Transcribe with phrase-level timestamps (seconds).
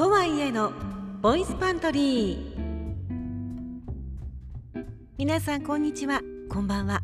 [0.00, 0.72] とはいえの
[1.20, 2.84] ボイスパントリー。
[5.18, 6.22] 皆さんこんにちは。
[6.48, 7.02] こんばんは。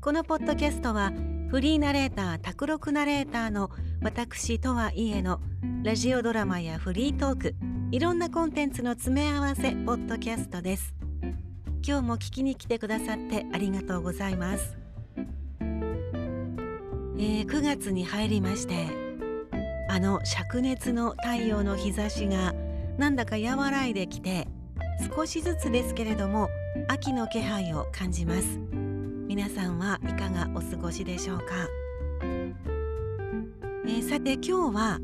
[0.00, 1.12] このポッドキャストは
[1.50, 3.72] フリーナレーター卓録ナレーターの
[4.02, 5.40] 私とはいえの
[5.82, 7.56] ラジオドラマやフリートーク
[7.90, 10.94] いろんなコンテンツの詰め合わせポッドキャストです。
[11.84, 14.76] 今日も聞きに来てくださってありがとうございます。
[15.58, 19.05] えー、9月に入りまして
[19.96, 22.54] あの灼熱の太陽の日差しが
[22.98, 24.46] なんだか和らいできて
[25.16, 26.50] 少しずつですけれども
[26.86, 28.60] 秋の気配を感じます。
[29.26, 31.44] 皆さんはいかがお過ごしでしょうか、
[33.86, 35.00] えー、さて今日は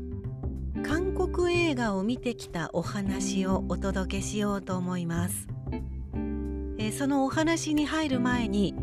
[0.85, 5.47] 韓国映画を見てきたお話をお届けしようと思います、
[6.77, 8.75] えー、そのお話に入る前に、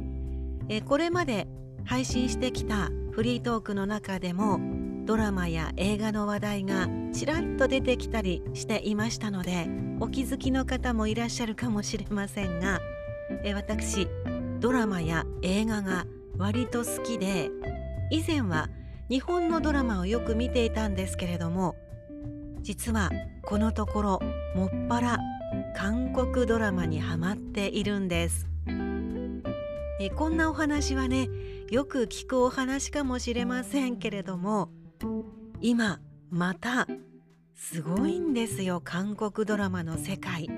[0.69, 1.47] えー、これまで
[1.85, 9.69] 配信してきたフリートークの中でもドラマや映画の話題がちらっと出てきたりしていましたので
[10.01, 12.81] お気づきの方もいらっしゃるかもしれませんが
[13.45, 14.09] え私
[14.61, 17.51] ドラマや映画が割と好きで
[18.11, 18.69] 以前は
[19.09, 21.75] 日本のドラマをよく見ていたんですけれども
[22.61, 23.11] 実は
[23.43, 24.21] このところ
[24.55, 25.19] もっぱら
[25.77, 28.47] 韓国ドラマにハマっているんです。
[30.01, 31.29] えこんなお話はね
[31.71, 34.71] よく聞くお話かもしれませんけれども
[35.61, 36.87] 今また
[37.55, 40.49] すごいんですよ韓国ドラマの世界。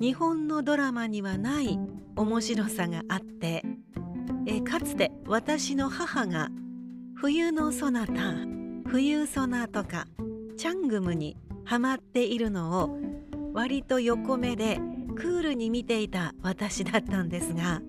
[0.00, 1.78] 日本のドラマにはない
[2.16, 3.62] 面白さがあって。
[4.46, 6.48] えかつて私の母が
[7.14, 8.34] 冬のソナタ
[8.86, 10.06] 冬ソナとか
[10.58, 12.98] チャングムにハマっているのを
[13.54, 14.78] 割と横目で
[15.16, 17.80] クールに見ていた私だったんですが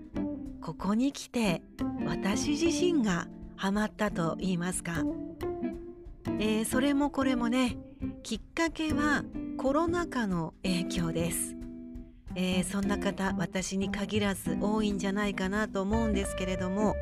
[0.62, 1.62] ここに来て
[2.06, 5.04] 私自身がハマったと言いますか、
[6.40, 7.78] えー、それもこれもね
[8.24, 9.24] きっかけは
[9.58, 11.56] コロナ禍の影響です、
[12.36, 16.96] えー、そんな方私に限らず多いんじゃないかなと思うんですけれども、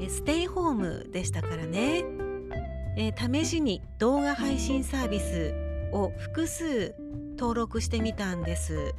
[0.00, 2.04] えステイホームでしたからね、
[2.96, 5.54] えー、試しに動画配信サービス
[5.92, 6.94] を複数
[7.38, 8.94] 登録してみたんです。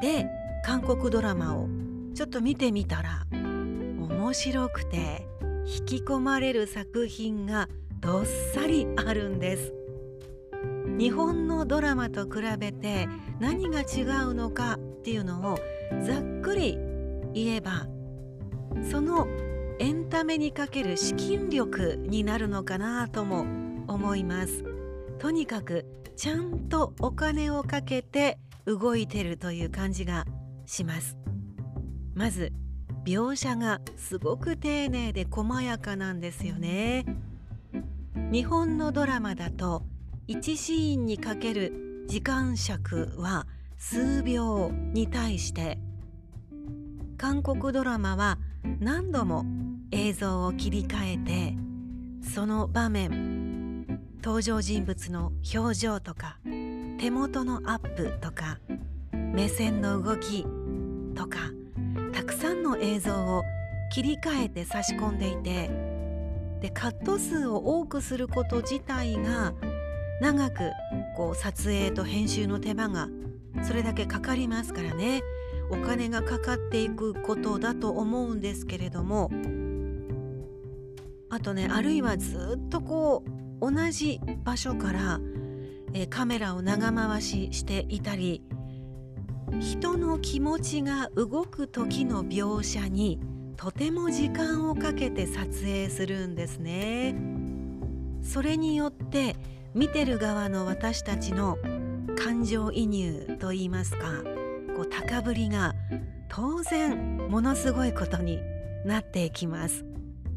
[0.00, 0.28] で
[0.64, 1.68] 韓国ドラマを
[2.14, 5.26] ちょっと見てみたら面白くて
[5.66, 7.68] 引き込まれる作品が
[8.00, 9.74] どっさりあるんです。
[10.98, 15.58] 日本のドラマと比べて何が違うのかっていうのを
[16.04, 16.78] ざっくり
[17.32, 17.86] 言えば
[18.90, 19.26] その
[19.78, 23.46] エンタメにかける資金力になるのかなとも
[23.88, 24.64] 思います。
[25.18, 30.26] とにかくちゃんとお金をかけて動いてるという感じが
[30.66, 31.16] します。
[32.14, 32.52] まず
[33.04, 37.04] 描写がすごく丁寧で細やかなんですよね。
[38.32, 39.82] 日本のドラマだと
[40.28, 43.46] 1シーンにかける時間尺は
[43.76, 45.78] 数秒に対して
[47.16, 48.38] 韓国ドラマは
[48.78, 49.44] 何度も
[49.90, 51.56] 映像を切り替えて
[52.32, 53.86] その場面
[54.22, 56.38] 登場人物の表情とか
[56.98, 58.60] 手元のアップとか
[59.12, 60.46] 目線の動き
[61.16, 61.38] とか
[62.12, 63.44] たくさんの映像を
[63.92, 65.70] 切り替えて差し込んでいて
[66.60, 69.54] でカット数を多くすること自体が
[70.20, 70.70] 長く
[71.16, 73.08] こう撮影と編集の手間が
[73.62, 75.22] それだけかかりますからね。
[75.70, 79.30] お金がかかっていくことだと思うんですけれども
[81.30, 83.24] あとねあるいはずっとこ
[83.60, 85.20] う同じ場所から、
[85.92, 88.42] えカメラを長回ししていたり
[89.58, 93.18] 人の気持ちが動く時の描写に
[93.56, 97.14] とても時間をかけて撮影するんですね。
[98.22, 99.36] それによって
[99.74, 101.58] 見てる側の私たちの
[102.16, 104.22] 感情移入といいますか
[104.76, 105.74] こう高ぶりが
[106.28, 108.40] 当然ものすごいことに
[108.84, 109.84] なっていきます。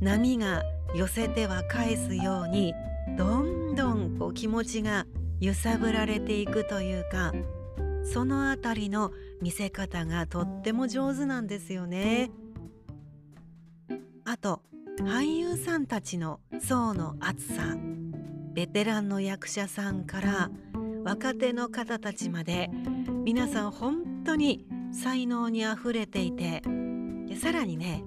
[0.01, 0.63] 波が
[0.95, 2.73] 寄せては返すように
[3.17, 5.05] どんどんこう気持ちが
[5.39, 7.33] 揺さぶられていくというか
[8.03, 9.11] そのあたりの
[9.41, 12.31] 見せ方がとっても上手なんですよね。
[14.25, 14.61] あと
[14.99, 17.75] 俳優さんたちの層の厚さ
[18.53, 20.51] ベテランの役者さんから
[21.03, 22.69] 若手の方たちまで
[23.25, 26.61] 皆さん本当に才能にあふれていて
[27.41, 28.03] さらにね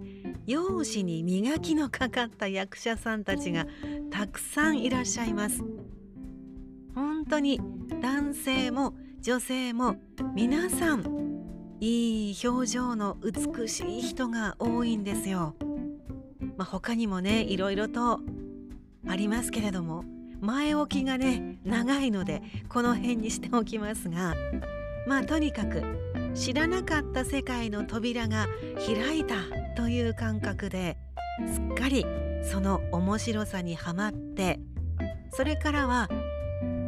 [0.46, 3.66] 容姿に磨きのかかった役者さんたちが
[4.10, 5.62] たくさんいらっしゃいます
[6.94, 7.60] 本当に
[8.00, 8.94] 男性も
[9.26, 9.96] 女性も
[10.36, 11.02] 皆さん
[11.80, 15.56] いい表情の美しい人が多いんですよ。
[16.56, 18.20] まあ、他にもねいろいろと
[19.08, 20.04] ありますけれども
[20.40, 24.36] 前置きがね長いのでこの辺にしておきますが
[25.08, 25.82] まあとにかく
[26.36, 28.46] 知らなかった世界の扉が
[28.86, 29.34] 開いた
[29.74, 30.96] という感覚で
[31.52, 32.06] すっかり
[32.44, 34.60] その面白さにはまって
[35.32, 36.08] それからは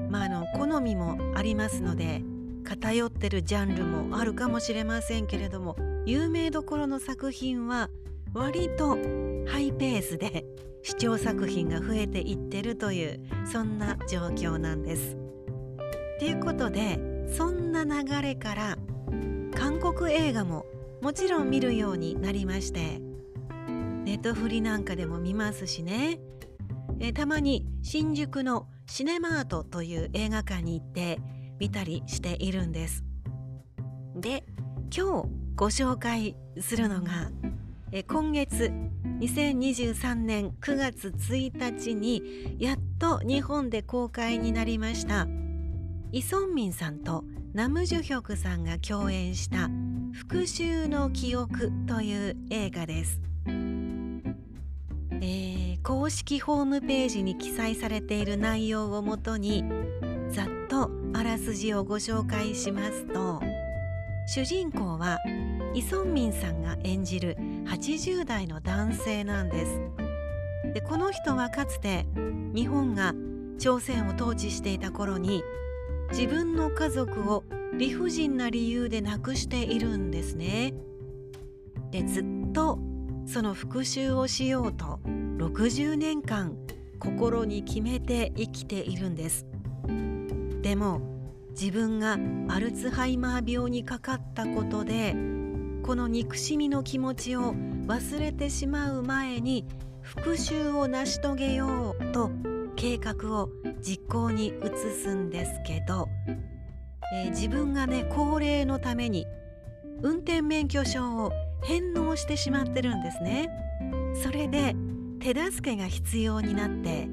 [0.08, 2.22] まああの好みもありますので
[2.64, 5.76] 偏ってるジャンルもあるかもしれませんけれども
[6.06, 7.88] 有名どころの作品は
[8.34, 8.90] 割と
[9.46, 10.44] ハイペースで
[10.82, 15.16] 視聴作品が増えていってるというそんな状況なんです。
[16.19, 16.99] ということで
[17.32, 18.78] そんな流れから
[19.55, 20.66] 韓国映画も
[21.00, 23.00] もちろん見るようになりまして
[24.05, 26.20] ネットフリなんかでも見ますしね
[26.99, 31.20] えたまに新宿のシネマートという映画館に行って
[31.61, 33.05] 見たりしているんです。
[34.17, 34.44] で
[34.94, 37.31] 今日ご紹介するのが
[37.93, 38.73] え今月
[39.20, 45.29] 2023年9月1日にやっと日本で公開になりました。
[46.11, 49.69] イ・ソンミンさんとナム・ジュヒョクさんが共演した
[50.14, 59.65] 「復讐の記憶」という映画です、えー、公式ホームページに記載されている内容をもとに
[60.31, 63.41] ざっとあらすじをご紹介しますと
[64.27, 65.19] 主人公は
[65.75, 67.37] イ・ソンミンさんが演じる
[67.67, 69.81] 80代の男性なんです。
[70.75, 72.07] でこの人はかつて
[72.55, 73.15] 日本が
[73.59, 75.43] 朝鮮を統治していた頃に
[76.11, 77.45] 自分の家族を
[77.79, 80.75] 理不尽な理由で亡くしているんですね。
[81.91, 82.79] でずっと
[83.27, 85.01] その復讐をしようと
[85.38, 86.56] 60年間
[86.99, 89.46] 心に決めて生きているんです
[90.62, 91.00] でも
[91.50, 92.19] 自分が
[92.52, 95.14] アルツハイマー病にかかったことで
[95.85, 97.55] この憎しみの気持ちを
[97.87, 99.64] 忘れてしまう前に
[100.02, 102.31] 復讐を成し遂げようと
[102.75, 103.49] 計画を
[103.81, 104.52] 実行に移
[105.02, 106.08] すんですけど、
[107.14, 109.25] えー、自分がね高齢のために
[110.02, 111.32] 運転免許証を
[111.62, 113.49] 返納してしまってるんですね。
[114.23, 114.75] それで
[115.19, 117.09] 手助けが必要になって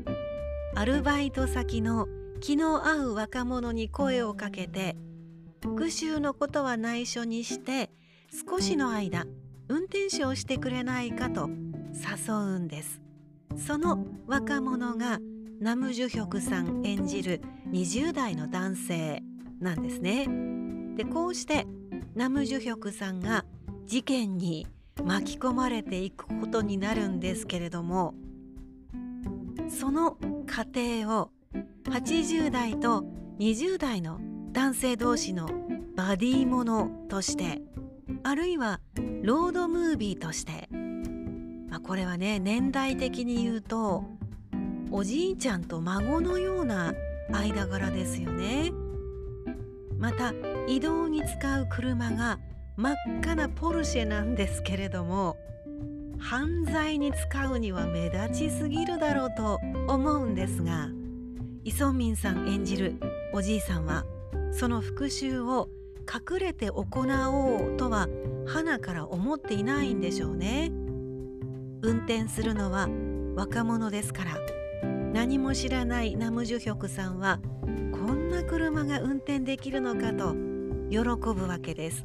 [0.75, 2.07] アルバイト先の
[2.41, 4.95] 気の合う若者に声をかけて
[5.61, 7.89] 復讐のことは内緒にして
[8.49, 9.25] 少しの間
[9.67, 11.49] 運転手をしてくれないかと
[11.93, 13.01] 誘うんです。
[13.57, 15.19] その若者が
[15.59, 17.41] ナム・ジュヒョクさん演じる
[17.71, 19.23] 20代の男性
[19.59, 20.27] なんですね。
[20.97, 21.65] でこうして
[22.13, 23.45] ナム・ジュヒョクさんが
[23.85, 24.67] 事件に
[25.03, 28.15] 巻き込まれていくことになるんですけれども
[29.69, 31.31] その過程を
[31.83, 33.03] 80代と
[33.39, 34.19] 20代の
[34.51, 35.49] 男性同士の
[35.95, 37.61] バディものとして
[38.23, 38.79] あるいは
[39.21, 40.69] ロードムービーとして、
[41.69, 44.05] まあ、これはね年代的に言うと
[44.91, 46.93] おじいちゃんと孫のような
[47.29, 48.71] 間柄ですよね。
[49.97, 50.33] また
[50.67, 52.39] 移動に使う車が
[52.77, 55.37] 真っ赤なポルシェなんですけれども
[56.19, 60.89] 犯罪に使うには目立ちすぎるだろうと思うんですが
[61.63, 62.95] イ・ソンミンさん演じる
[63.33, 64.05] おじいさんは
[64.51, 65.69] その復讐を
[66.01, 68.07] 隠れて行おうとは
[68.45, 70.71] 花から思っていないんでしょうね。
[71.81, 72.87] 運転するのは
[73.35, 74.37] 若者ですから
[75.13, 77.39] 何も知らないナムジュヒョクさんは
[77.91, 80.35] こんな車が運転できるのかと
[80.89, 82.03] 喜ぶわけです。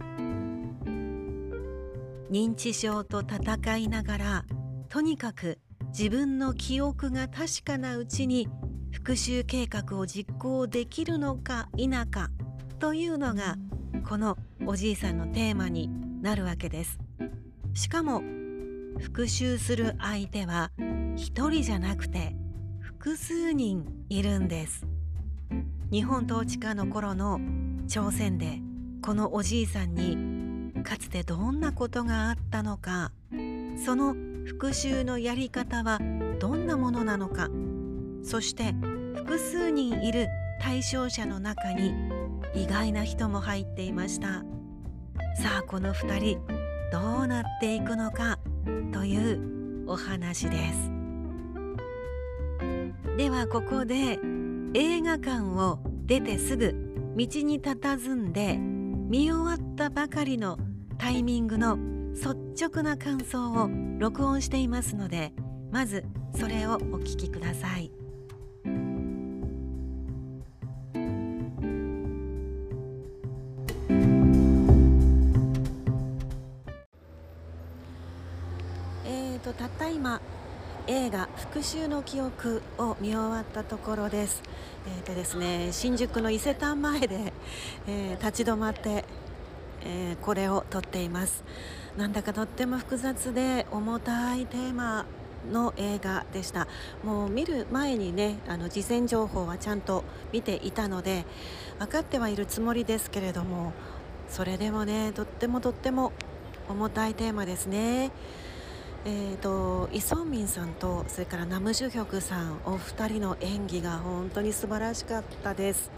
[2.30, 4.44] 認知症と戦いながら
[4.88, 5.58] とにかく
[5.88, 8.48] 自分の記憶が確かなうちに
[8.92, 12.30] 復讐計画を実行できるのか否か
[12.78, 13.56] というのが
[14.08, 15.90] このおじいさんのテーマに
[16.22, 16.98] なるわけです。
[17.74, 18.20] しかも
[18.98, 20.70] 復讐する相手は
[21.16, 22.36] 一人じゃなくて
[22.80, 24.86] 複数人いるんです。
[25.90, 27.40] 日本統治下の頃の
[27.88, 28.60] 朝鮮で
[29.02, 30.49] このおじいさんに
[30.82, 33.12] かつてどんなことがあったのか。
[33.84, 35.98] その復讐のやり方は
[36.38, 37.48] どんなものなのか。
[38.22, 38.74] そして
[39.14, 40.28] 複数人いる
[40.60, 41.94] 対象者の中に
[42.54, 44.44] 意外な人も入っていました。
[45.36, 46.40] さあこの2人
[46.92, 48.38] どうなっていくのか。
[48.92, 50.90] というお話です。
[53.16, 54.18] ではここで
[54.74, 56.72] 映画館を出てすぐ
[57.16, 60.58] 道に佇んで見終わったばかりの
[61.00, 61.78] タイミングの
[62.12, 65.32] 率直な感想を録音していますので
[65.72, 66.04] まず
[66.38, 67.90] それをお聞きください。
[79.06, 80.20] えーとたった今
[80.86, 84.42] 映画復讐の記憶を見終わったところです。
[84.86, 87.32] えーとですね、新宿の伊勢丹前で、
[87.86, 89.04] えー、立ち止まって、
[89.84, 91.44] えー、これを撮っています。
[91.96, 95.06] なんだかとっても複雑で重たいテーマ
[95.50, 96.68] の映画でした
[97.02, 101.24] もう見る前にねあの事前情報はちゃんと見ていたので
[101.78, 103.72] 分かってはいるつもりですけれども
[104.28, 106.12] それでもねとってもとっても
[106.68, 108.12] 重たいテーマですね。
[109.06, 115.90] えーと、イ・ソンミンさんとそれからナム・ジュヒョクさんお二人の演技が本当に素晴らしかったです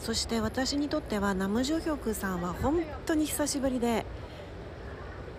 [0.00, 4.04] そして私にとってはナム・ジュヒョクさんは本当に久しぶりで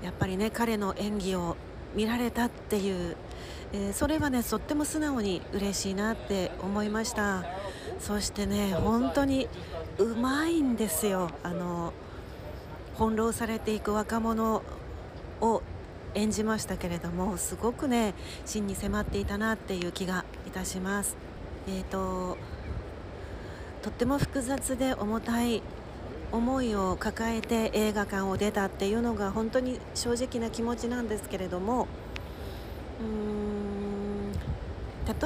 [0.03, 1.57] やっぱりね彼の演技を
[1.95, 3.17] 見られたっていう、
[3.73, 7.43] えー、それはねとっても素直に嬉しいなって思いました
[7.99, 9.47] そしてね本当に
[9.97, 11.93] うまいんですよあの
[12.93, 14.61] 翻弄されていく若者
[15.41, 15.63] を
[16.13, 18.13] 演じましたけれどもすごくね
[18.45, 21.15] 真に迫っていたなっていう気がいたします。
[21.67, 22.37] えーと、
[23.81, 25.63] とっても複雑で重たい
[26.31, 31.87] 思いを抱えて映画館を出たっていうのが本当に正直な気持ちなんですけれども
[33.01, 34.31] うーん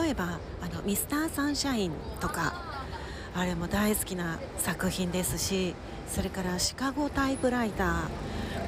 [0.03, 2.53] 例えばあの「ミスターサンシャイン」とか
[3.35, 5.75] あれも大好きな作品ですし
[6.07, 7.91] それから「シカゴタイプライター」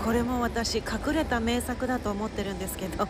[0.03, 3.07] これも私隠れた名作だと思ってるんですけど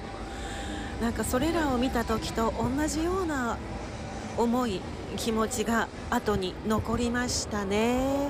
[1.02, 3.58] なんかそれらを見た時と同じような
[4.38, 4.80] 思い
[5.16, 8.30] 気持ちが後に残りましたね。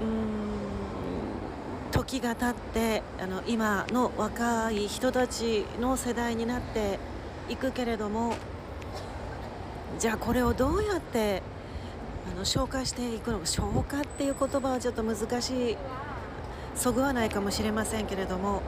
[0.00, 0.40] うん
[1.92, 6.98] 時が経ってあの今の若い人たちの世代になって
[7.48, 8.36] いくけれども
[9.98, 11.42] じゃあこれをどうやって
[12.32, 15.76] あの消化していくのか消化っていう言葉はちょっと難しい
[16.74, 18.62] そぐわないかもしれませんけれども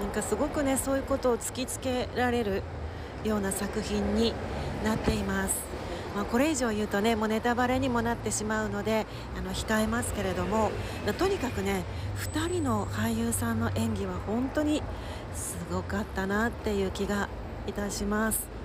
[0.00, 2.62] なんかすごくねそういうことを突きつけられる
[3.24, 4.34] ような作品に
[4.84, 5.71] なっています。
[6.14, 10.70] まあ、これ以上言うとねもうネタバレにもなってしまうのであの控えますけれども
[11.18, 11.84] とにかくね
[12.34, 14.82] 2人の俳優さんの演技は本当に
[15.34, 17.28] すごかったなっていう気が
[17.66, 18.62] いたします。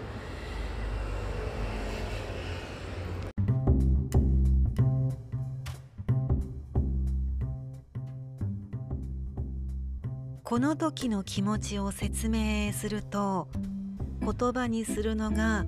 [10.44, 13.50] この時の気持ちを説明すると
[14.22, 15.66] 言葉にするのが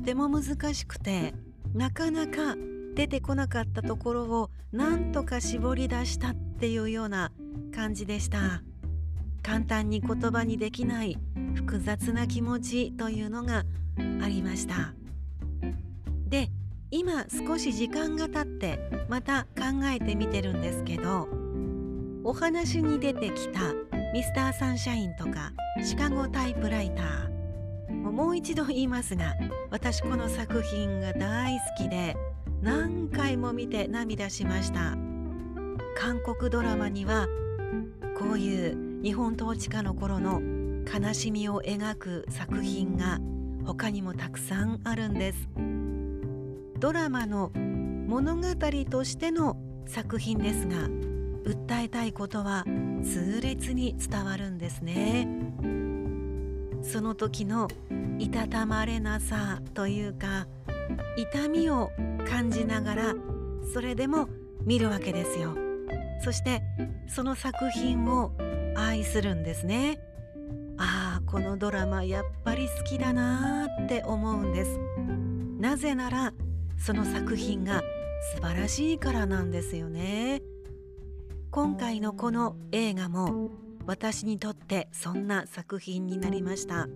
[0.00, 1.34] っても難しくて
[1.74, 2.56] なかなか
[2.94, 7.32] 出てこなかったところをなんとか絞り出したっていうような
[7.74, 8.62] 感じでした。
[9.42, 11.18] 簡単に言葉にできない
[11.54, 13.64] 複雑な気持ちというのが
[14.22, 14.94] ありました。
[16.28, 16.48] で
[16.90, 18.78] 今少し時間が経って
[19.08, 21.28] また考えてみてるんですけど
[22.24, 23.72] お話に出てきた
[24.12, 25.52] ミスターサンシャインとか
[25.82, 27.29] シカゴタイプライター
[28.12, 29.36] もう一度言いますが
[29.70, 32.16] 私この作品が大好きで
[32.62, 34.96] 何回も見て涙しました。
[35.96, 37.26] 韓国ドラマには
[38.18, 40.40] こういう日本統治下の頃の
[40.92, 43.18] 悲しみを描く作品が
[43.64, 45.48] 他にもたくさんあるんです。
[46.78, 48.42] ドラマの物語
[48.90, 50.88] としての作品ですが
[51.44, 52.64] 訴えたいことは
[53.02, 55.28] 痛烈に伝わるんですね。
[56.90, 57.68] その時の
[58.18, 60.48] いたたまれなさというか
[61.16, 61.92] 痛みを
[62.28, 63.14] 感じながら
[63.72, 64.28] それでも
[64.64, 65.56] 見るわけですよ。
[66.24, 66.62] そして
[67.06, 68.32] その作品を
[68.74, 70.00] 愛するんですね。
[70.78, 74.76] ああこのドラマやっぱり好きだなーって思うんです。
[75.60, 76.34] なぜなら
[76.76, 77.82] その作品が
[78.34, 80.42] 素晴らしいからなんですよね。
[81.52, 83.50] 今回のこの映画も
[83.86, 86.88] 私にとってそんな作品になりました。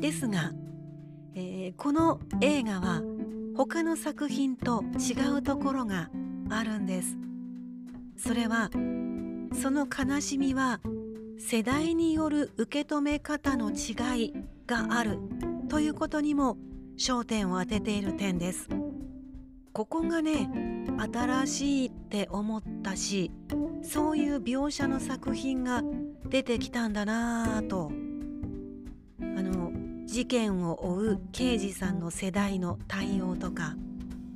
[0.00, 0.52] ですが、
[1.34, 3.02] えー、この映画は
[3.56, 6.10] 他の作品と違うところが
[6.50, 7.16] あるんです。
[8.16, 8.70] それは
[9.60, 10.80] その悲しみは
[11.38, 14.34] 世代による受け止め方の違い
[14.66, 15.18] がある
[15.68, 16.56] ということにも
[16.98, 18.68] 焦点を当てている点です。
[19.74, 20.48] ここがね
[21.12, 23.32] 新しいって思ったし
[23.82, 25.82] そういう描写の作品が
[26.28, 27.90] 出てきたんだなぁと。
[29.20, 29.72] あの
[30.06, 33.74] 事件を追う刑事さんの世代の対応とか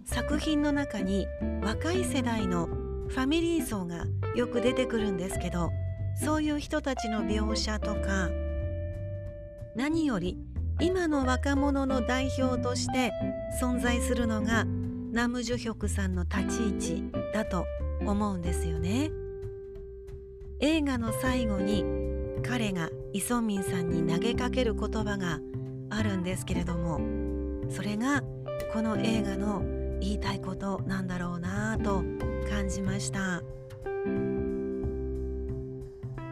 [0.04, 1.28] 作品の中に
[1.62, 5.70] 若い世代のファミリー層がよく出てくるんですけど
[6.20, 8.28] そういう人たちの描写とか
[9.76, 10.36] 何より
[10.80, 13.12] 今の若者の代表として
[13.62, 14.64] 存在するのが
[15.10, 17.64] ナムジュヒョクさんの立ち位置だと
[18.06, 19.10] 思うんですよね。
[20.60, 21.84] 映画の最後に
[22.42, 25.38] 彼がイ・ソンミンさんに投げかける言葉が
[25.90, 27.00] あるんですけれども
[27.70, 28.22] それが
[28.72, 29.62] この映画の
[30.00, 32.02] 言いたいことなんだろうなと
[32.50, 33.42] 感じました、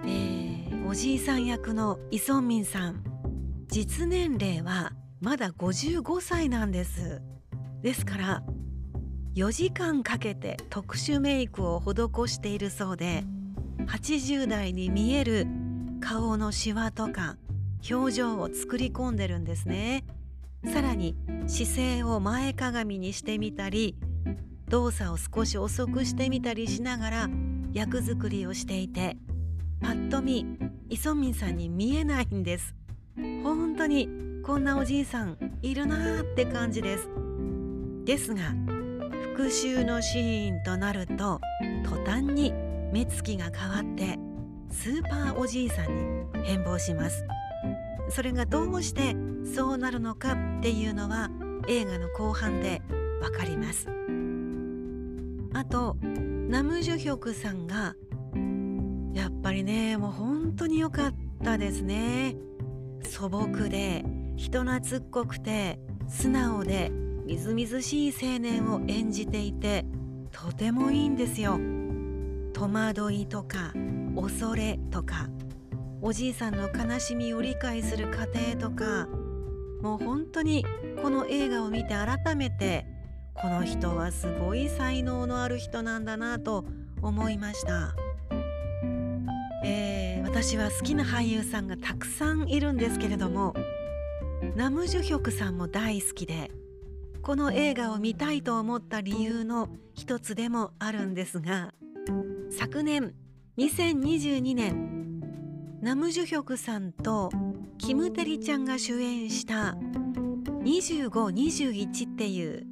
[0.04, 3.04] えー、おじいさん役のイ・ソンミンさん
[3.68, 7.22] 実年齢はまだ55歳なんです。
[7.82, 8.42] ですから
[9.36, 11.92] 4時間かけて特殊メイクを施
[12.26, 13.22] しているそうで
[13.86, 15.46] 80代に見える
[16.00, 17.36] 顔のシワとか
[17.90, 20.04] 表情を作り込んでるんですね。
[20.72, 21.14] さらに
[21.46, 23.94] 姿勢を前かがみにしてみたり
[24.68, 27.28] 動作を少し遅くしてみたりしながら
[27.74, 29.18] 役作りをしていて
[29.82, 30.46] パッと見
[30.88, 32.74] イソンミンさんに見えないんです。
[33.44, 34.08] 本当に
[34.42, 37.10] こんなおじいさんいるなーって感じです。
[38.06, 38.54] ですが
[39.36, 41.42] 復讐のシーンとなると
[41.84, 42.54] 途端に
[42.90, 44.18] 目つきが変わって
[44.70, 47.22] スーパーおじいさんに変貌します。
[48.08, 49.14] それがどうして
[49.54, 51.28] そうなるのかっていうのは
[51.68, 52.80] 映画の後半で
[53.20, 53.90] わかります。
[55.52, 55.98] あと
[56.48, 57.94] ナムジュヒョクさんが
[59.12, 61.14] やっぱりねもう本当に良かっ
[61.44, 62.36] たですね。
[63.02, 64.02] 素朴で
[64.36, 65.78] 人懐っこくて
[66.08, 66.90] 素直で
[67.26, 69.84] みずみずしい青年を演じていて
[70.30, 71.58] とてもいいんですよ。
[72.52, 73.72] 戸惑いとか
[74.14, 75.28] 恐れとか
[76.00, 79.08] おじいさんの悲しみを理解する過程とか
[79.82, 80.64] もう本当に
[81.02, 82.86] この映画を見て改めて
[83.34, 86.64] この人はすごい才能のある人なんだなと
[87.02, 87.94] 思いました、
[89.64, 93.54] えー、私は好きな俳優さんがたくさんいるんですけれども
[94.54, 96.50] ナムジュヒョクさんも大好きで
[97.26, 101.74] この映画を見たいと思った理由の一つでもあるんですが
[102.56, 103.14] 昨年
[103.58, 105.20] 2022年
[105.82, 107.32] ナムジュヒョクさんと
[107.78, 109.76] キムテリちゃんが主演した
[110.62, 112.64] 「2521」っていう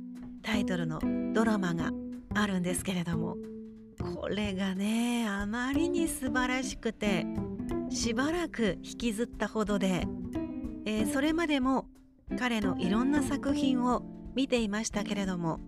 [0.44, 1.00] タイトルの
[1.32, 1.90] ドラマが
[2.32, 3.36] あるんですけれども
[3.98, 7.26] これがねあまりに素晴らしくて
[7.90, 10.06] しばらく引きずったほどで、
[10.84, 11.88] えー、それまでも
[12.38, 15.60] 彼のいろんな作品を見ていましたけれども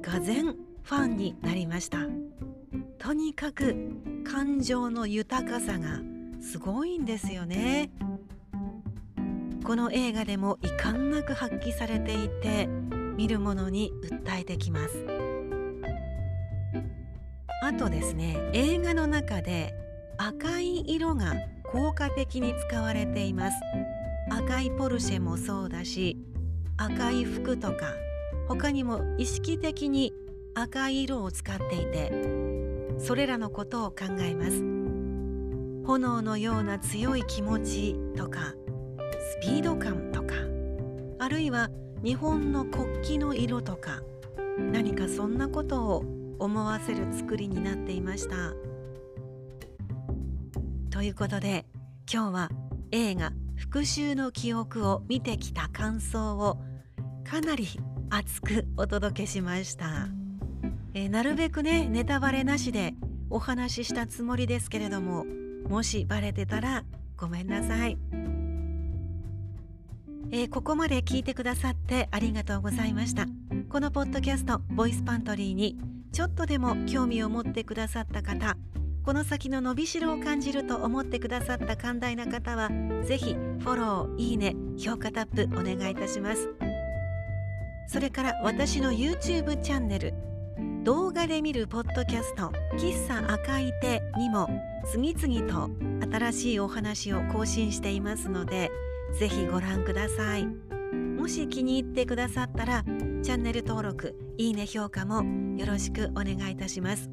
[0.00, 0.42] がぜ
[0.82, 1.98] ファンになりました。
[2.98, 3.74] とにかく
[4.24, 6.00] 感情の豊かさが
[6.40, 7.90] すごいんですよね。
[9.64, 12.68] この映画でも遺憾なく発揮されていて
[13.16, 15.04] 見るものに訴えてきます。
[17.62, 19.74] あとですね映画の中で
[20.18, 21.34] 赤い色が
[21.72, 23.56] 効果的に使われています。
[24.30, 26.16] 赤いポルシェもそうだし
[26.76, 27.92] 赤い服とか
[28.54, 30.12] 他にも意識的に
[30.54, 32.12] 赤い色を使っていて
[32.98, 34.62] それらのことを考えます。
[35.86, 38.54] 炎のような強い気持ちとか
[39.40, 40.34] スピード感とか
[41.18, 41.70] あるいは
[42.04, 44.02] 日本の国旗の色とか
[44.58, 46.04] 何かそんなことを
[46.38, 48.52] 思わせる作りになっていました。
[50.90, 51.64] ということで
[52.12, 52.50] 今日は
[52.90, 56.58] 映画「復讐の記憶」を見てきた感想を
[57.24, 57.66] かなり
[58.14, 60.08] 熱くお届けしました、
[60.92, 62.92] えー、なるべくねネタバレなしで
[63.30, 65.24] お話ししたつもりですけれども
[65.66, 66.84] もしバレてたら
[67.16, 67.96] ごめんなさい、
[70.30, 73.26] えー、ここまで聞いてくださってありがとうございました。
[73.70, 75.78] このポッドキャストボイスパントリーに
[76.12, 78.58] ちょっとでも興味を持ってくださった方
[79.04, 82.68] この先の伸びしろを感じると思ってくださった寛大な方は
[83.04, 86.71] ぜひフォロー、いいね、評価タップお願いいたします。
[87.86, 90.14] それから私の YouTube チャンネル
[90.84, 94.48] 動画で見るポッドキャスト喫茶赤い手にも
[94.90, 95.70] 次々と
[96.10, 98.70] 新しいお話を更新していますので
[99.18, 100.72] ぜひご覧ください。
[101.22, 105.22] もし気に入ってくださったらチャンネル登録いいね評価も
[105.56, 107.10] よろしくお願いいたします、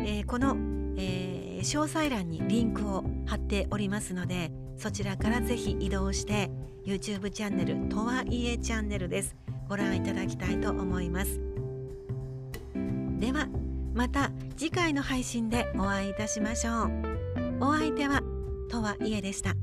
[0.00, 0.56] えー、この、
[0.96, 6.50] えー、詳細欄にリンクを貼っておりますのでそちらからぜひ移動して
[6.84, 9.36] YouTube チャンネルとはいえチャンネルです。
[9.68, 11.40] ご覧いただきたいと思います
[13.18, 13.48] では
[13.94, 16.90] また次回の配信でお会いいたしましょう
[17.60, 18.22] お相手は
[18.70, 19.54] とはいえでした。